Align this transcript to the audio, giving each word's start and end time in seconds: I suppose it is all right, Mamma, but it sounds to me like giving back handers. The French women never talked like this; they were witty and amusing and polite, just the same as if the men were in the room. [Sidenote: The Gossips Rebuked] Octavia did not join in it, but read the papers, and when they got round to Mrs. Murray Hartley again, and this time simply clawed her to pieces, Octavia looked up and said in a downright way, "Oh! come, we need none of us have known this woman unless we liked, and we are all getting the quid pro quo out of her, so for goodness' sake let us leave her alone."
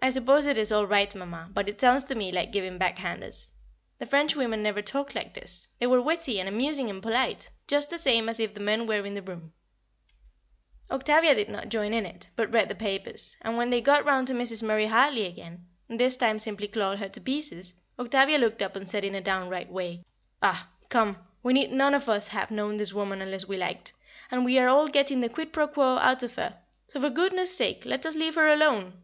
I 0.00 0.08
suppose 0.10 0.46
it 0.46 0.58
is 0.58 0.72
all 0.72 0.86
right, 0.86 1.14
Mamma, 1.14 1.48
but 1.52 1.68
it 1.68 1.80
sounds 1.80 2.02
to 2.04 2.16
me 2.16 2.32
like 2.32 2.50
giving 2.50 2.76
back 2.76 2.98
handers. 2.98 3.52
The 3.98 4.06
French 4.06 4.34
women 4.34 4.60
never 4.62 4.82
talked 4.82 5.14
like 5.14 5.34
this; 5.34 5.68
they 5.78 5.86
were 5.86 6.00
witty 6.02 6.40
and 6.40 6.48
amusing 6.48 6.90
and 6.90 7.00
polite, 7.02 7.50
just 7.68 7.90
the 7.90 7.98
same 7.98 8.28
as 8.30 8.40
if 8.40 8.54
the 8.54 8.60
men 8.60 8.86
were 8.86 9.04
in 9.06 9.14
the 9.14 9.22
room. 9.22 9.52
[Sidenote: 10.88 10.88
The 10.88 10.90
Gossips 10.90 10.90
Rebuked] 10.90 10.92
Octavia 11.10 11.34
did 11.34 11.48
not 11.52 11.68
join 11.68 11.92
in 11.92 12.06
it, 12.06 12.28
but 12.34 12.50
read 12.52 12.68
the 12.70 12.74
papers, 12.74 13.36
and 13.42 13.56
when 13.56 13.68
they 13.70 13.80
got 13.82 14.06
round 14.06 14.26
to 14.26 14.32
Mrs. 14.32 14.62
Murray 14.62 14.86
Hartley 14.86 15.26
again, 15.26 15.66
and 15.88 16.00
this 16.00 16.16
time 16.16 16.38
simply 16.38 16.66
clawed 16.66 16.98
her 16.98 17.10
to 17.10 17.20
pieces, 17.20 17.74
Octavia 17.98 18.38
looked 18.38 18.62
up 18.62 18.74
and 18.74 18.88
said 18.88 19.04
in 19.04 19.14
a 19.14 19.20
downright 19.20 19.70
way, 19.70 20.02
"Oh! 20.42 20.66
come, 20.88 21.18
we 21.44 21.52
need 21.52 21.70
none 21.70 21.94
of 21.94 22.08
us 22.08 22.28
have 22.28 22.50
known 22.50 22.78
this 22.78 22.94
woman 22.94 23.22
unless 23.22 23.46
we 23.46 23.58
liked, 23.58 23.92
and 24.32 24.44
we 24.44 24.58
are 24.58 24.68
all 24.68 24.88
getting 24.88 25.20
the 25.20 25.28
quid 25.28 25.52
pro 25.52 25.68
quo 25.68 25.98
out 25.98 26.22
of 26.24 26.34
her, 26.36 26.58
so 26.88 26.98
for 26.98 27.10
goodness' 27.10 27.54
sake 27.54 27.84
let 27.84 28.04
us 28.06 28.16
leave 28.16 28.34
her 28.34 28.48
alone." 28.48 28.94